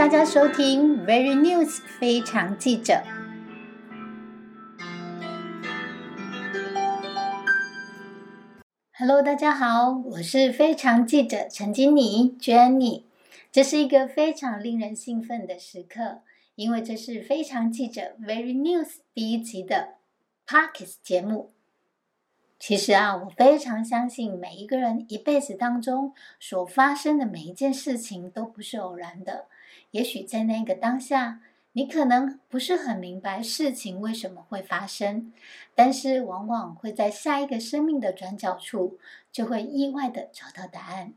[0.00, 3.02] 大家收听 Very News 非常记者。
[8.96, 13.02] Hello，大家好，我是非常记者陈金妮 Jenny。
[13.52, 16.22] 这是一个非常令人兴奋的时刻，
[16.54, 19.96] 因为这是非常记者 Very News 第一集的
[20.46, 21.50] Parkes 节目。
[22.58, 29.44] 其实啊，我非常相信每一个人一辈子当中所发生的每一件事情都不是偶然的。
[29.90, 31.40] 也许在那个当下，
[31.72, 35.32] 你可能不是很明白事情为什么会发生，
[35.74, 38.98] 但是往往会在下一个生命的转角处，
[39.30, 41.12] 就会意外的找到答案。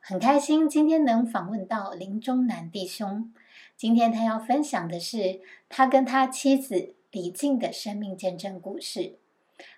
[0.00, 3.32] 很开心今天能访问到林中南弟兄，
[3.76, 9.16] 今天他要分享的是他跟他妻子李静的生命见证故事。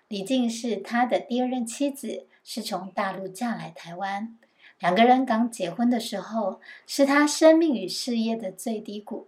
[0.07, 4.37] 李静是他的第二任妻子，是从大陆嫁来台湾。
[4.79, 9.27] 两个人刚结婚的时候，是他生命与事业的最低谷，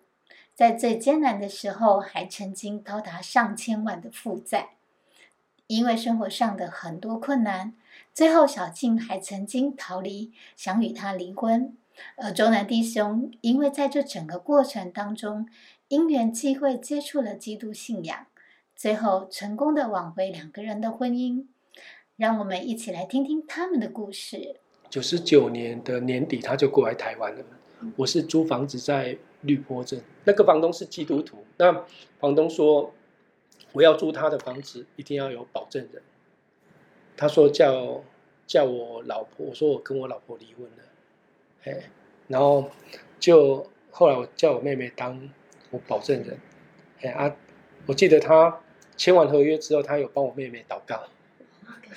[0.55, 4.69] 在最艰难的时候，还曾经高达上千万的负债。
[5.67, 7.73] 因为生活上的很多困难，
[8.13, 11.75] 最后小静还曾经逃离，想与他离婚。
[12.15, 15.47] 而周南弟兄因为在这整个过程当中，
[15.89, 18.27] 因缘际会接触了基督信仰。
[18.75, 21.45] 最后成功的挽回两个人的婚姻，
[22.15, 24.55] 让我们一起来听听他们的故事。
[24.92, 27.44] 九十九年的年底，他就过来台湾了。
[27.95, 31.45] 我是租房子在绿坡镇，那个房东是基督徒。
[31.58, 31.86] 那
[32.20, 32.94] 房东说，
[33.72, 36.03] 我要租他的房子，一定要有保证人。
[37.16, 38.03] 他说叫
[38.45, 40.83] 叫我老婆，我说我跟我老婆离婚了，
[41.64, 41.89] 哎，
[42.28, 42.70] 然后
[43.17, 45.30] 就后来我叫我妹妹当
[45.70, 46.38] 我保证人，
[47.02, 47.33] 哎啊，
[47.86, 48.59] 我记得他。
[48.98, 51.02] 签完合约之后，他有帮我妹妹祷告，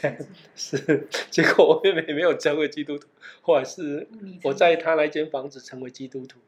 [0.55, 3.09] 是结果我妹妹没有成为基督徒，
[3.41, 4.07] 后来是
[4.43, 6.39] 我在她那间房子成为基督徒，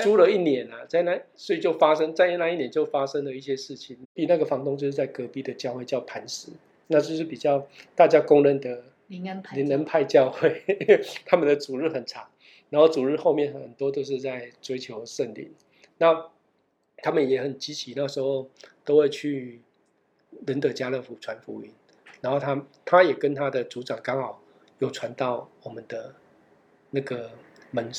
[0.00, 3.98] 租了一年啊，在那所以就发生在那一年就发生了一些事情。
[4.14, 6.48] 比那个房东就是在隔壁的教会叫磐石，
[6.86, 10.62] 那就是比较大家公认的灵恩派灵恩派教会，
[11.26, 12.28] 他们的主日很长，
[12.70, 15.50] 然后主日后面很多都是在追求圣灵，
[15.98, 16.30] 那
[16.98, 18.48] 他们也很积极，那时候
[18.84, 19.60] 都会去。
[20.46, 21.70] 仁德家乐福传福音，
[22.20, 24.42] 然后他他也跟他的组长刚好
[24.78, 26.14] 有传到我们的
[26.90, 27.30] 那个
[27.70, 27.90] 门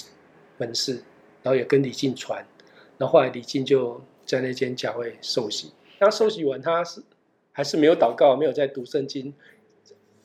[0.58, 0.96] 门市，
[1.42, 2.46] 然后也跟李静传，
[2.98, 5.72] 然后后来李静就在那间教会受洗。
[6.00, 7.02] 他受洗完，他是
[7.52, 9.34] 还是没有祷告，没有在读圣经，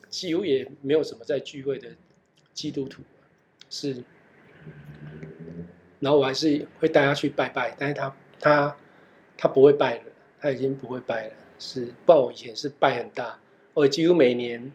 [0.09, 1.89] 几乎也没有什么在聚会的
[2.53, 3.01] 基督徒
[3.69, 4.03] 是。
[5.99, 8.77] 然后我还是会带他去拜拜，但是他他
[9.35, 10.03] 他不会拜了，
[10.39, 11.33] 他已经不会拜了。
[11.57, 13.39] 是，不然我以前是拜很大，
[13.77, 14.71] 我几乎每年，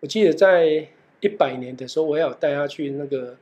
[0.00, 0.88] 我记得在
[1.20, 3.36] 一百年的时候，我有带他去那个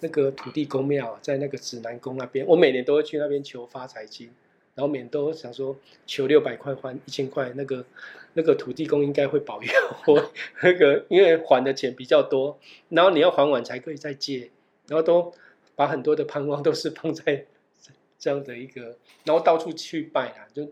[0.00, 4.28] 那个土地公庙，在那个指南宫那边，我每年都会去那边求发财金，
[4.74, 5.74] 然后每年都想说
[6.04, 7.86] 求六百块还一千块，那个
[8.34, 9.72] 那个土地公应该会保佑
[10.06, 10.30] 我，
[10.62, 12.58] 那个因为还的钱比较多，
[12.90, 14.50] 然后你要还完才可以再借，
[14.88, 15.32] 然后都
[15.74, 17.46] 把很多的盼望都是放在
[18.20, 20.70] 这样的一个，然后到处去拜啊，就。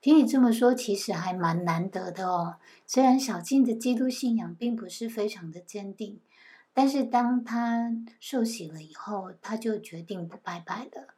[0.00, 2.56] 听你这么说，其实还蛮难得的哦。
[2.86, 6.20] 虽然小静的基督信仰并不是非常的坚定，
[6.72, 11.08] 但是当他受洗了以后，他就决定不拜拜了。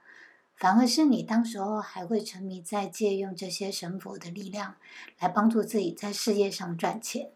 [0.57, 4.77] 反而是你当时候还会沉迷在借用这些神佛的力量
[5.19, 7.31] 来帮助自己在事业上赚钱。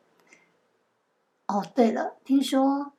[1.47, 2.93] 哦，对了，听说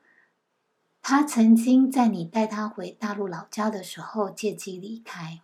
[1.02, 5.42] 他曾经在你带他回大陆老家的时候借机离开。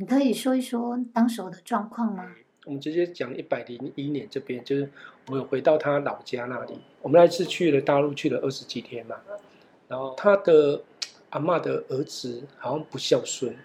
[0.00, 2.24] 你可以说一说当时的状况吗？
[2.64, 4.88] 我们直接讲一百零一年这边，就是
[5.26, 6.78] 我们回到他老家那里。
[7.02, 9.16] 我们那次去了大陆，去了二十几天嘛。
[9.88, 10.80] 然后他的
[11.30, 13.56] 阿妈的儿子好像不孝顺，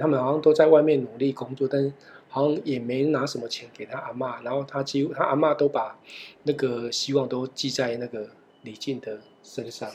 [0.00, 1.92] 他们好像都在外面努力工作，但是
[2.30, 4.40] 好像也没拿什么钱给他阿妈。
[4.40, 5.98] 然后他几乎他阿妈都把
[6.44, 8.30] 那个希望都寄在那个
[8.62, 9.90] 李静的身上，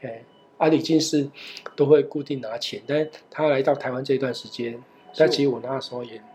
[0.00, 0.24] 哎。
[0.58, 1.28] 阿里金是
[1.74, 4.82] 都会固定拿钱，但他来到台湾这段时间，
[5.14, 6.26] 但其实我那时候也很难。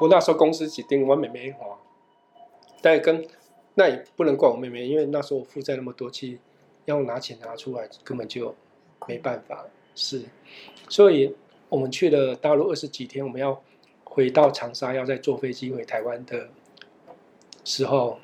[0.00, 1.66] 我那时候公司指定我妹妹花，
[2.82, 3.26] 但跟
[3.74, 6.38] 那也不能怪我妹妹，因为那时候我负债那么多，其实
[6.84, 8.54] 要拿钱拿出来根本就
[9.06, 9.64] 没办法。
[9.94, 10.22] 是，
[10.90, 11.34] 所以
[11.70, 13.62] 我们去了大陆二十几天，我们要
[14.04, 16.48] 回到长沙，要再坐飞机回台湾的
[17.64, 18.18] 时候，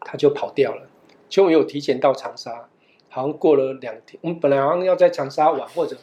[0.00, 0.86] 他就跑掉了。
[1.30, 2.68] 其实我有提前到长沙。
[3.16, 5.96] 好像过了两天，我们本来好像要在长沙玩或者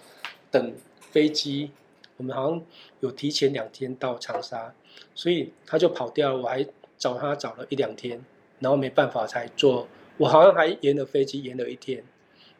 [0.50, 1.70] 等飞机，
[2.18, 2.60] 我们好像
[3.02, 4.74] 有提前两天到长沙，
[5.14, 6.42] 所以他就跑掉了。
[6.42, 6.66] 我还
[6.98, 8.26] 找他找了一两天，
[8.62, 9.88] 然后没办法才坐。
[10.18, 12.04] 我好像还延了飞机，延了一天，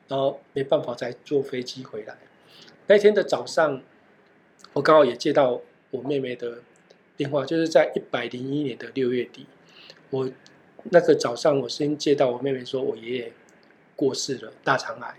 [0.08, 2.16] 然后没办法再坐飞机回来。
[2.86, 3.82] 那天的早上，
[4.74, 6.60] 我刚好也接到我妹妹的
[7.18, 9.48] 电话，就是在一百零一年的六月底，
[10.12, 10.30] 我
[10.92, 13.34] 那个早上我先接到我妹妹说，我爷爷
[13.96, 15.16] 过世了，大肠癌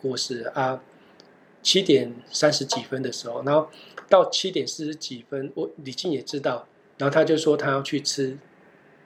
[0.00, 0.82] 过世了啊。
[1.60, 3.68] 七点三十几分的时候，然后
[4.08, 6.66] 到七点四十几分，我李静也知道，
[6.96, 8.38] 然后他就说他要去吃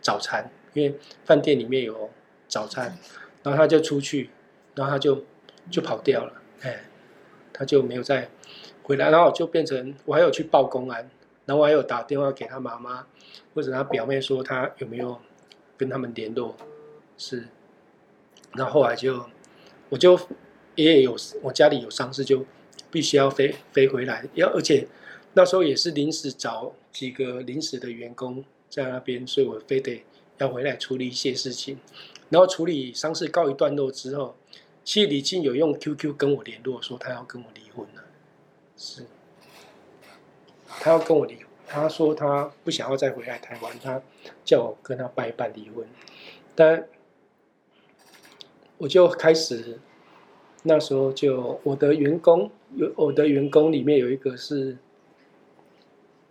[0.02, 0.94] 早餐，因为
[1.24, 2.10] 饭店里面有
[2.46, 2.96] 早餐，
[3.42, 4.30] 然后他就出去，
[4.74, 5.24] 然后他就
[5.70, 6.84] 就跑掉了，哎，
[7.54, 8.28] 他就没有再
[8.82, 11.10] 回来，然后就变成我还有去报公安，
[11.46, 13.06] 然后我还有打电话给他妈妈
[13.54, 15.18] 或者他表妹说他有没有
[15.78, 16.54] 跟他们联络，
[17.16, 17.48] 是，
[18.54, 19.26] 然后来就
[19.88, 20.18] 我就。
[20.74, 22.46] 爷爷有我家里有丧事，就
[22.90, 24.26] 必须要飞飞回来。
[24.32, 24.88] 要而且
[25.34, 30.02] 那时候也是临时找几个临时的员工在那边，所以我非得
[30.38, 31.78] 要回来处理一些事情。
[32.30, 34.34] 然后处理丧事告一段落之后，
[34.82, 38.04] 其实李静有用 QQ 跟我联络，说他要跟我离婚了。
[38.74, 39.04] 是，
[40.80, 44.00] 他要跟我离，他说他不想要再回来台湾，他
[44.42, 45.86] 叫我跟他办一办离婚。
[46.54, 46.88] 但
[48.82, 49.78] 我就开始。
[50.64, 54.76] 那时候就我的员工有我的员工里面有一个是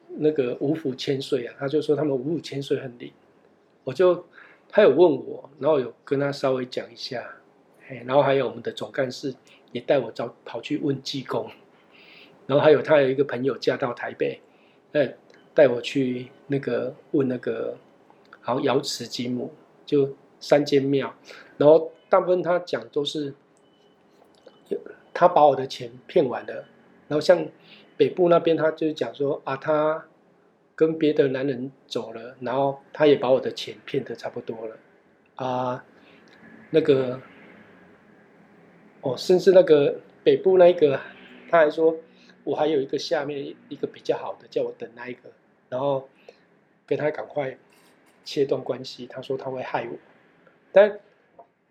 [0.07, 3.11] 那个五府千岁啊，他就说他们五府千岁很灵，
[3.83, 4.25] 我就
[4.69, 7.29] 他有问我，然后有跟他稍微讲一下，
[7.89, 9.35] 哎，然后还有我们的总干事
[9.73, 11.49] 也带我找跑去问济公，
[12.47, 14.39] 然后还有他有一个朋友嫁到台北，
[14.93, 15.13] 哎，
[15.53, 17.77] 带我去那个问那个
[18.39, 19.51] 好瑶池金母，
[19.85, 21.13] 就三间庙，
[21.57, 23.33] 然后大部分他讲都是。
[25.13, 26.65] 他把我的钱骗完了，
[27.09, 27.45] 然后像
[27.97, 30.07] 北部那边，他就讲说啊，他
[30.73, 34.77] 跟别的男人走了，然后他也把我的钱骗得差不多了，
[35.35, 35.85] 啊，
[36.71, 37.21] 那个，
[39.01, 40.99] 哦，甚至那个北部那一个，
[41.49, 41.97] 他还说
[42.45, 45.29] 我还有一个下面一个比较好的，叫我等那一个，
[45.69, 46.07] 然后
[46.87, 47.57] 跟他赶快
[48.23, 49.97] 切断关系，他说他会害我，
[50.71, 50.99] 但。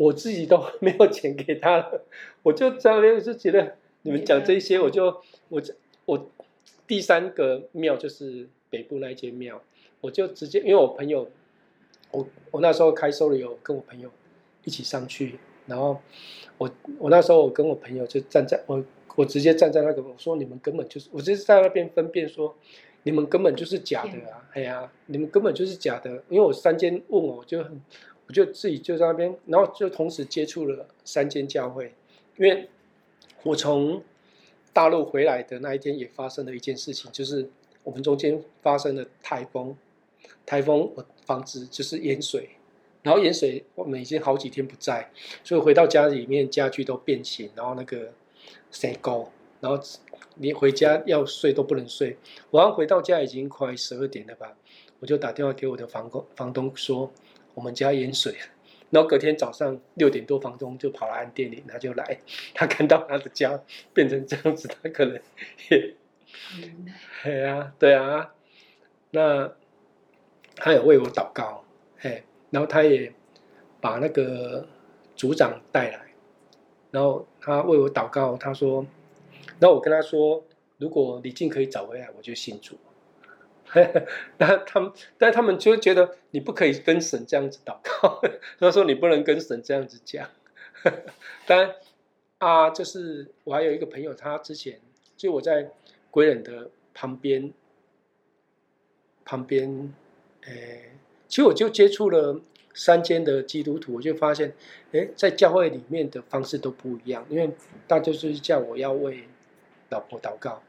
[0.01, 2.07] 我自己都没有钱给他了，
[2.43, 5.21] 我就在那边就觉得你们讲这些，我就
[5.51, 5.63] 我
[6.07, 6.31] 我
[6.87, 9.61] 第三个庙就是北部那一间庙，
[10.01, 11.29] 我就直接因为我朋友，
[12.13, 14.11] 我我那时候开收了有跟我朋友
[14.65, 16.01] 一起上去，然后
[16.57, 18.83] 我我那时候我跟我朋友就站在我
[19.17, 22.57] 我直接站在那个我说你们根本就是我就是在那边分辨说
[23.03, 27.79] 你们根本就是假的啊，哎呀你们根本就是假的，因为我三间问我就很。
[28.31, 31.93] 我就自己就在那边，然后就同时接触了三间教会，
[32.37, 32.69] 因为
[33.43, 34.01] 我从
[34.73, 37.51] 大陆回来的那一天也发生了一件事情，就是
[37.83, 39.77] 我们中间发生了台风，
[40.47, 42.51] 台风我房子就是淹水，
[43.03, 45.11] 然后淹水我们已经好几天不在，
[45.43, 48.13] 所以回到家里面家具都变形，然后那个
[48.71, 49.83] 塞高，然后
[50.37, 52.17] 你回家要睡都不能睡，
[52.51, 54.57] 我刚回到家已经快十二点了吧，
[55.01, 57.11] 我就打电话给我的房东房东说。
[57.55, 58.35] 我们家淹水，
[58.91, 62.19] 然后隔天早上六点多，房东就跑来按电铃，他就来，
[62.55, 63.61] 他看到他的家
[63.93, 65.21] 变成这样子，他可能
[65.71, 65.95] 也，
[67.23, 68.35] 对啊，对啊，
[69.11, 69.53] 那
[70.57, 71.65] 他也为我祷告，
[71.99, 73.13] 嘿，然后他也
[73.81, 74.67] 把那个
[75.17, 76.07] 组长带来，
[76.91, 78.87] 然后他为我祷告，他说，
[79.59, 80.45] 然后我跟他说，
[80.79, 82.77] 如果李静可以找回来，我就信主。
[84.39, 88.21] 那他们，但他们就觉得你不可以跟神这样子祷告，
[88.59, 90.29] 他说你不能跟神这样子讲。
[91.47, 91.75] 当然
[92.39, 94.81] 啊，就是我还有一个朋友，他之前
[95.17, 95.71] 就我在
[96.11, 97.53] 归人的旁边，
[99.25, 99.93] 旁边，
[100.47, 100.93] 诶，
[101.29, 102.41] 其实我就接触了
[102.73, 104.55] 三间的基督徒，我就发现，
[104.93, 107.51] 诶，在教会里面的方式都不一样，因为
[107.87, 109.25] 大家就是叫我要为
[109.91, 110.63] 老婆祷告。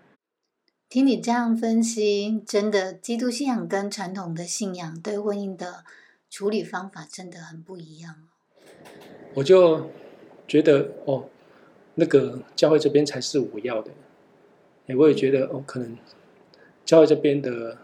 [0.91, 5.85] 听你这样分析，真的，基督信仰跟传统的信仰对婚姻的
[6.29, 8.15] 处理方法真的很不一样。
[9.35, 9.89] 我就
[10.45, 11.29] 觉得哦，
[11.95, 13.91] 那个教会这边才是我要的。
[14.87, 15.97] 哎，我也觉得哦，可能
[16.83, 17.77] 教会这边的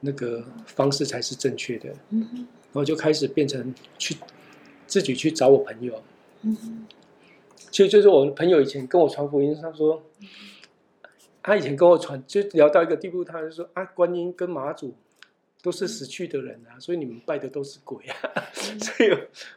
[0.00, 1.94] 那个方式才是正确的。
[2.10, 4.18] 嗯然后就开始变成去
[4.86, 6.02] 自己去找我朋友。
[6.42, 6.86] 嗯
[7.70, 10.02] 其实就是我朋友以前跟我传福音，他说。
[11.42, 14.94] 他以前跟我传，就聊到一个地步，他就说啊，观音跟马祖
[15.62, 18.16] 都是死去的人啊，所以你们拜的都是鬼啊。
[18.54, 19.10] 所以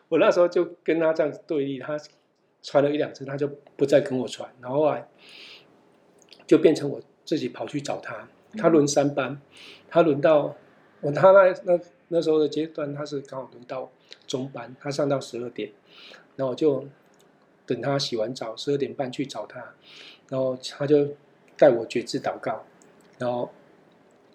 [0.09, 1.97] 我那时候就跟他这样子对立，他
[2.63, 4.99] 传了一两次，他就不再跟我传，然后啊
[6.47, 8.27] 就变成我自己跑去找他。
[8.57, 9.39] 他轮三班，
[9.89, 10.55] 他轮到
[11.01, 13.91] 我他那那那时候的阶段，他是刚好轮到
[14.25, 15.71] 中班，他上到十二点，
[16.35, 16.87] 然后我就
[17.65, 19.59] 等他洗完澡，十二点半去找他，
[20.29, 21.09] 然后他就
[21.57, 22.63] 带我觉知祷告，
[23.17, 23.51] 然后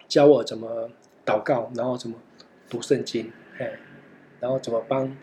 [0.07, 0.89] 教我怎么
[1.25, 2.17] 祷告，然后怎么
[2.69, 3.79] 读圣经，哎，
[4.39, 5.15] 然后怎么帮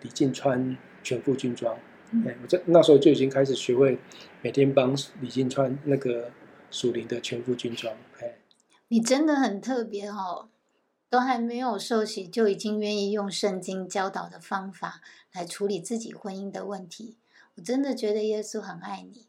[0.00, 1.76] 李静穿全副军装，
[2.26, 3.98] 哎，我这那时候就已经开始学会
[4.40, 6.30] 每天帮李静穿那个
[6.70, 8.38] 属灵的全副军装，哎，
[8.88, 10.48] 你真的很特别哦。
[11.10, 15.02] 都还没有受洗，就已经愿意用圣经教导的方法
[15.34, 17.18] 来处理自己婚姻的问题。
[17.56, 19.26] 我真的觉得耶稣很爱你，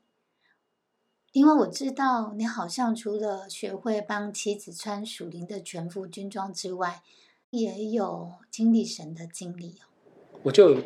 [1.34, 7.02] 因为我知道你好像除了学会帮妻子穿属灵的全副军装之外，
[7.50, 9.90] 也有经历神的经历哦。
[10.44, 10.84] 我就有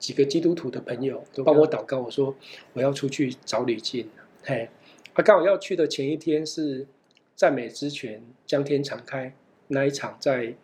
[0.00, 2.34] 几个基督徒的朋友都帮我祷告，我说
[2.72, 4.10] 我要出去找李静。
[4.42, 4.68] 嘿，
[5.14, 6.88] 他刚好要去的前一天是
[7.36, 9.32] 赞美之泉江天敞开。
[9.68, 10.56] 那一场在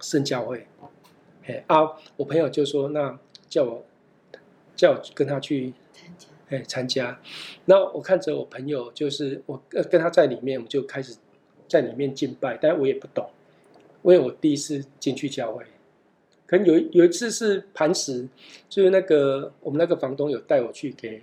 [0.00, 0.66] 圣教会，
[1.42, 3.84] 嘿啊，我朋友就说那叫我
[4.76, 7.20] 叫我跟他去参加，哎参加。
[7.64, 11.16] 那我看着我朋友，就是我跟他在里面，我们就开始
[11.68, 13.28] 在里面敬拜，但我也不懂，
[14.02, 15.64] 因为我第一次进去教会。
[16.46, 18.28] 可能有有一次是磐石，
[18.68, 21.22] 就是那个我们那个房东有带我去给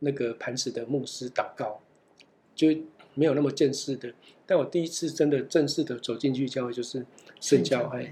[0.00, 1.80] 那个磐石的牧师祷告，
[2.54, 2.68] 就。
[3.18, 4.12] 没有那么正式的，
[4.44, 7.02] 但我第一次真的正式的走进去教会就是
[7.40, 8.10] 圣教会，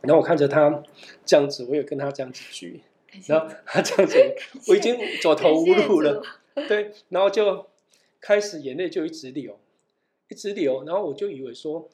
[0.00, 0.82] 然后我看着他
[1.26, 2.80] 这样子，我也跟他这样子去，
[3.26, 4.16] 然后他这样子，
[4.68, 6.22] 我已经走投无路了，
[6.68, 7.66] 对，然后就
[8.20, 9.58] 开始眼泪就一直流，
[10.28, 11.88] 一直流，然后我就以为说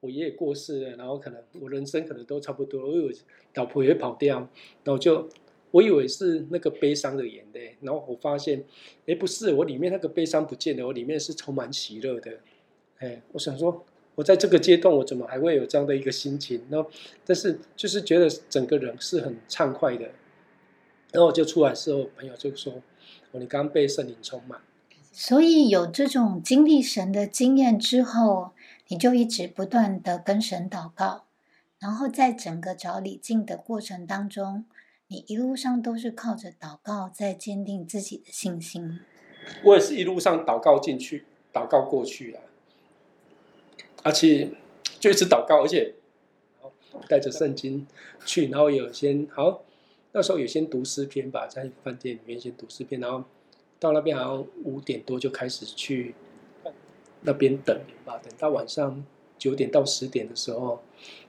[0.00, 3.14] 我爷爷过世了，然后可能我人生可能都差不多，我以为
[3.54, 4.38] 老婆也跑掉，
[4.84, 5.28] 然后就。
[5.72, 8.64] 我以为是那个悲伤的眼泪，然后我发现，
[9.04, 12.38] 哎，不是，我里面那个悲伤不见了，我里面是充满喜乐的。
[12.98, 16.62] 哎，我想说，我在这个阶段，我怎么还会有这样的一个心情？
[16.70, 16.88] 然后，
[17.26, 20.08] 但是就是觉得整个人是很畅快的。
[21.16, 22.74] 然后我就出来之后，朋友就说
[23.32, 24.60] ：“哦，你刚被圣灵充满。”
[25.10, 28.50] 所以有这种经历神的经验之后，
[28.88, 31.24] 你就一直不断的跟神祷告，
[31.78, 34.66] 然后在整个找礼境的过程当中。
[35.08, 38.98] 你一路上都是靠着祷告在坚定自己的信心。
[39.62, 42.40] 我也是一路上祷告进去，祷告过去了，
[44.02, 44.50] 而且
[44.98, 45.94] 就一直祷告，而且
[47.08, 47.86] 带着圣经
[48.24, 49.62] 去，然后有先好，
[50.16, 53.22] 那时候有先读诗篇吧，在饭店里面先读诗篇，然后
[53.78, 56.14] 到那边好像五点多就开始去
[57.20, 59.04] 那边等吧，等到晚上
[59.38, 60.80] 九点到十点的时候，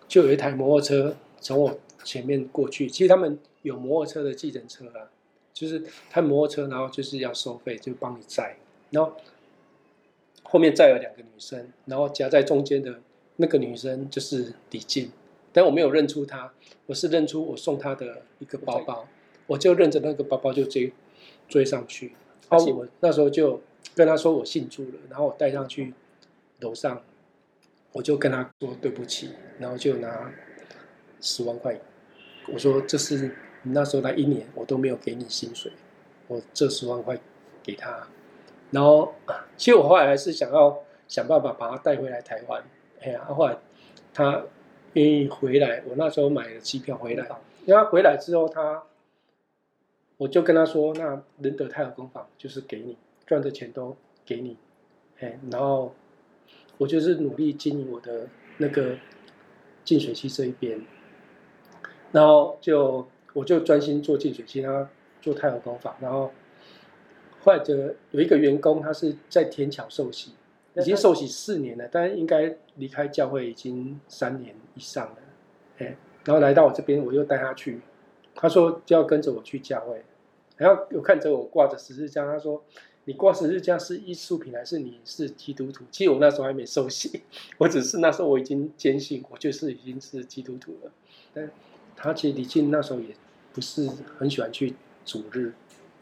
[0.07, 3.37] 就有一台摩托车从我前面过去，其实他们。
[3.63, 5.11] 有摩托车的计程车啊，
[5.51, 8.55] 就是开摩托车，然后就是要收费，就帮你载。
[8.91, 9.11] 然后
[10.43, 13.01] 后面载了两个女生，然后夹在中间的
[13.35, 15.11] 那个女生就是李静，
[15.53, 16.51] 但我没有认出他，
[16.85, 19.07] 我是认出我送他的一个包包，
[19.47, 20.93] 我就认着那个包包就追
[21.47, 22.13] 追上去。
[22.49, 23.61] 而且我那时候就
[23.95, 25.93] 跟他说我姓朱了，然后我带上去
[26.59, 27.01] 楼上，
[27.91, 30.31] 我就跟他说对不起，然后就拿
[31.21, 31.79] 十万块，
[32.53, 33.35] 我说这是。
[33.63, 35.69] 你那时候来一年，我都没有给你薪水，
[36.27, 37.19] 我这十万块
[37.61, 38.07] 给他，
[38.71, 39.13] 然后
[39.57, 42.63] 其实我后来还是想要想办法把他带回来台湾。
[43.01, 43.57] 哎呀，后来
[44.13, 44.41] 他
[44.99, 47.25] 愿意回来，我那时候买了机票回来。
[47.65, 48.83] 因为他回来之后，他
[50.17, 54.57] 我就跟他说：“那仁德泰尔工坊就是给你赚的钱都给你。”
[55.19, 55.93] 哎，然后
[56.77, 58.27] 我就是努力经营我的
[58.57, 58.97] 那个
[59.83, 60.81] 净水器这一边，
[62.11, 63.07] 然后就。
[63.33, 64.89] 我就专心做净水器，他
[65.21, 66.31] 做太阳工坊，然后
[67.43, 70.31] 后来的有一个员工，他是在天桥受洗，
[70.77, 75.15] 已经受洗四年了，但应该离开教会已经三年以上了，
[75.79, 77.81] 哎，然后来到我这边，我又带他去，
[78.35, 80.03] 他说就要跟着我去教会，
[80.57, 82.63] 然后有看着我挂着十字架，他说
[83.05, 85.85] 你挂十字架是艺术品还是你是基督徒？
[85.91, 87.21] 其实我那时候还没受洗，
[87.57, 90.91] 我只是那时候我已经坚信我就是已经是基督徒了，
[91.33, 91.49] 但
[91.95, 93.15] 他其实李静那时候也。
[93.53, 95.51] 不是很喜欢去主日，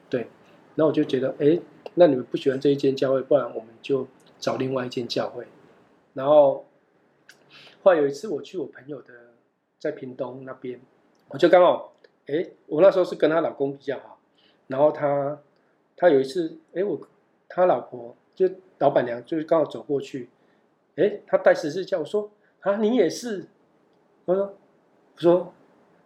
[0.09, 0.27] 对，
[0.75, 1.57] 那我就觉得，哎，
[1.93, 4.05] 那你们不喜欢这一间教会，不然我们就
[4.39, 5.47] 找另外一间教会。
[6.13, 6.65] 然后
[7.83, 9.13] 后来有一次我去我朋友的
[9.79, 10.79] 在屏东那边，
[11.29, 11.93] 我就刚好，
[12.27, 14.19] 哎，我那时候是跟她老公比较好，
[14.67, 15.39] 然后他
[15.95, 16.99] 他有一次，哎，我
[17.47, 18.49] 他老婆就
[18.79, 20.29] 老板娘就是刚好走过去，
[20.95, 23.45] 哎，她带十字架，我说啊，你也是，
[24.25, 24.57] 我说
[25.15, 25.53] 我说。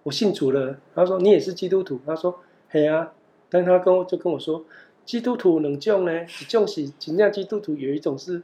[0.04, 3.14] 我信主了，他说你也是基督徒，他说嘿啊，
[3.50, 4.64] 但他跟我就跟我说，
[5.10, 6.22] 基督徒能救呢？
[6.24, 8.44] 一种是真正基督徒，有一种是，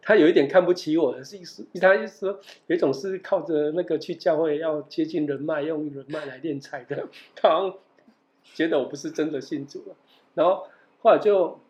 [0.00, 7.06] 他有一点看不起我的意思，他意思说有一种是靠着那个去教会要接近人脉，用人脉来练财的，
[7.36, 7.70] 他
[8.54, 9.94] 觉得我不是真的信主了。
[10.32, 10.66] 然后
[11.02, 11.60] 后来就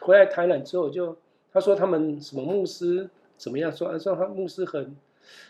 [0.00, 1.16] 回来台南之后，就
[1.52, 4.96] 他说他们什么牧师怎么样，说说他牧师很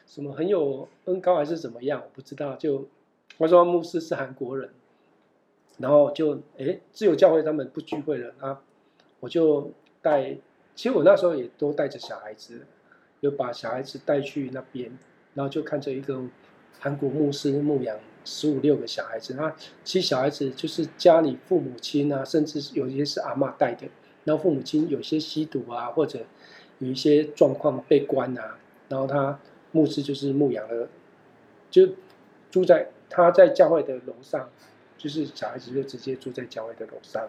[0.06, 2.56] 什么很有恩高还是怎么样，我不知道。
[2.56, 2.86] 就
[3.38, 4.68] 他说牧师是韩国人，
[5.78, 8.60] 然后就哎自由教会他们不聚会了啊，
[9.20, 10.36] 我就带，
[10.74, 12.66] 其实我那时候也都带着小孩子，
[13.20, 14.90] 就把小孩子带去那边，
[15.34, 16.22] 然后就看着一个
[16.78, 17.96] 韩国牧师牧养。
[18.24, 19.50] 十五六个小孩子，那
[19.82, 23.86] 其实小孩子就是家里父母亲啊，甚至有些是阿妈带的，
[24.24, 26.18] 然后父母亲有些吸毒啊，或者
[26.78, 28.58] 有一些状况被关啊，
[28.90, 29.40] 然后他
[29.72, 30.90] 牧师就是牧养了，
[31.70, 31.88] 就
[32.50, 34.50] 住在他在教会的楼上，
[34.98, 37.26] 就是小孩子就直接住在教会的楼上。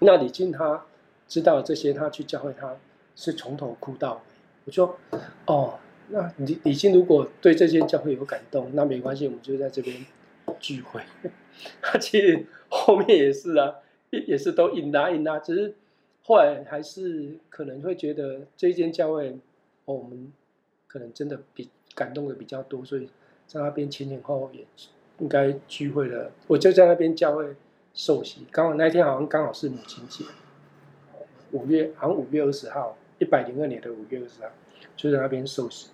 [0.00, 0.84] 那李静他
[1.26, 2.76] 知道这些，他去教会他
[3.16, 4.20] 是从头哭到尾。
[4.66, 4.98] 我说，
[5.46, 5.78] 哦。
[6.08, 10.04] 那李李静如果对这间教会有感动，那没关系，我们就在这边
[10.60, 11.00] 聚会。
[11.80, 13.76] 他其实后面也是啊，
[14.10, 15.74] 也是都应答应答，只是
[16.22, 19.30] 后来还是可能会觉得这间教会，
[19.86, 20.30] 哦，我们
[20.86, 23.08] 可能真的比感动的比较多，所以
[23.46, 24.66] 在那边前前后后也
[25.22, 26.32] 应该聚会了。
[26.48, 27.54] 我就在那边教会
[27.94, 30.24] 受洗，刚好那一天好像刚好是母亲节，
[31.52, 34.48] 五月好像五月二十号，一百零二年的五月二十号，
[34.96, 35.90] 就在那边受洗。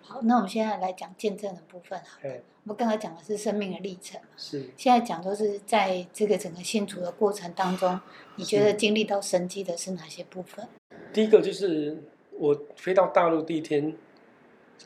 [0.00, 1.98] 好，那我们现在来讲见证的部分。
[1.98, 2.28] 好，
[2.64, 4.70] 我们刚才讲的是生命的历程是。
[4.78, 8.00] 现在讲都是在这个整个信主的过程当中，
[8.36, 10.66] 你觉得经历到神迹的是哪些部分？
[11.12, 12.02] 第一个就是
[12.32, 13.94] 我飞到大陆第一天，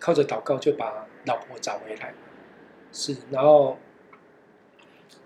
[0.01, 2.13] 靠着祷告就把老婆找回来。
[2.93, 3.79] 是，然后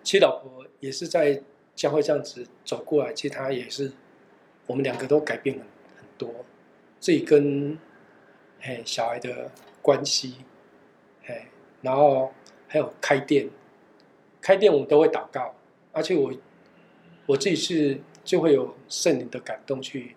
[0.02, 1.42] 其实老婆也是在
[1.75, 3.92] 教会这样子走过来，其实她也是，
[4.66, 5.64] 我们两个都改变了
[5.99, 6.44] 很多，
[7.00, 7.76] 自己跟
[8.61, 9.50] 嘿小孩的。
[9.87, 10.38] 关系，
[11.26, 11.46] 哎，
[11.80, 12.32] 然后
[12.66, 13.49] 还有开店，
[14.40, 15.54] 开店我们都会祷告，
[15.92, 16.35] 而且我
[17.26, 20.16] 我自己是就会有圣灵的感动去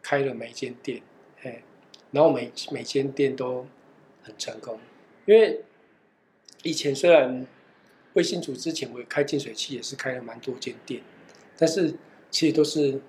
[0.00, 1.02] 开了每一间店，
[1.42, 1.62] 哎，
[2.12, 3.66] 然后每每间店都
[4.22, 4.80] 很成功，
[5.26, 5.62] 因为
[6.62, 7.46] 以前虽然
[8.14, 11.02] 微信组之前我开净水器也是开了蛮多间店，
[11.56, 11.94] 但是
[12.30, 13.00] 其实都是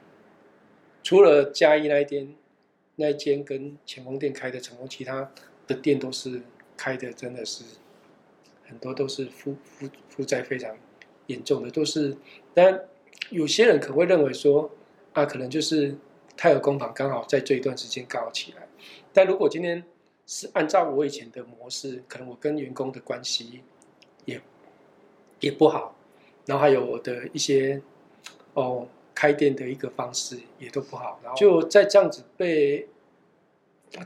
[1.04, 2.36] 除了嘉义那一间
[2.96, 5.32] 那一间跟前锋店开的成功，其他。
[5.70, 6.42] 的店都是
[6.76, 7.64] 开的，真的是
[8.68, 10.76] 很多都是负负负债非常
[11.28, 12.18] 严重的，都是。
[12.56, 12.86] 但
[13.30, 14.72] 有些人可能会认为说，
[15.14, 15.96] 啊，可能就是
[16.36, 18.68] 太和工坊刚好在这一段时间刚好起来。
[19.14, 19.84] 但如果今天
[20.32, 23.64] 是按照我以前的模式，可能我跟员工的关系
[24.26, 24.40] 也
[25.40, 25.96] 也不好，
[26.46, 27.82] 然后还有我的一些
[28.54, 32.88] 哦开店的一个方式也都不好，然后就在这样子被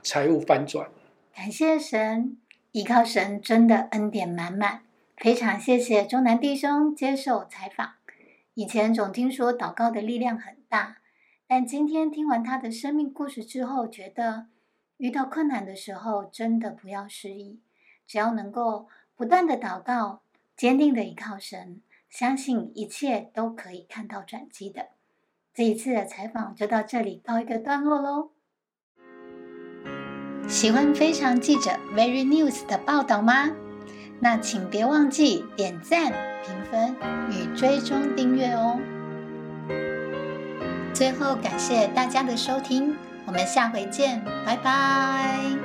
[0.01, 0.89] 财务翻转。
[1.35, 2.37] 感谢神，
[2.71, 4.85] 依靠神真的恩典满满。
[5.17, 7.95] 非常谢谢中南弟兄接受采访。
[8.53, 10.99] 以前总听说祷告的力量很大，
[11.45, 14.45] 但今天听完他的生命故事之后，觉得
[14.97, 17.59] 遇到困难的时候真的不要失意，
[18.07, 20.21] 只要能够不断的祷告，
[20.55, 24.89] 坚定的依靠神，相信一切都可以看到转机的。
[25.53, 28.31] 这一次的采访就到这里告一个段落喽。
[30.47, 33.51] 喜欢非常记者 Very News 的报道吗？
[34.19, 36.11] 那请别忘记点赞、
[36.45, 36.95] 评分
[37.29, 38.79] 与追踪订阅哦。
[40.93, 45.62] 最后感谢大家的收听，我们下回见，拜拜。